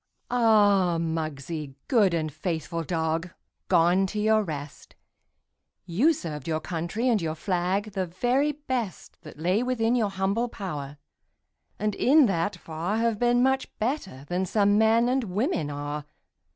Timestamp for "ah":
0.31-0.97